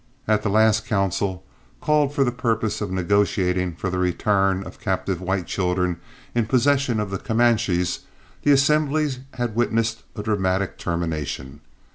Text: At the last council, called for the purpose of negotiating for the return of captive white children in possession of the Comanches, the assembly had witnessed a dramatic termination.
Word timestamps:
At 0.27 0.41
the 0.41 0.49
last 0.49 0.87
council, 0.87 1.43
called 1.79 2.11
for 2.11 2.23
the 2.23 2.31
purpose 2.31 2.81
of 2.81 2.89
negotiating 2.89 3.75
for 3.75 3.91
the 3.91 3.99
return 3.99 4.63
of 4.63 4.79
captive 4.79 5.21
white 5.21 5.45
children 5.45 5.97
in 6.33 6.47
possession 6.47 6.99
of 6.99 7.11
the 7.11 7.19
Comanches, 7.19 7.99
the 8.41 8.49
assembly 8.51 9.11
had 9.35 9.53
witnessed 9.53 10.01
a 10.15 10.23
dramatic 10.23 10.79
termination. 10.79 11.59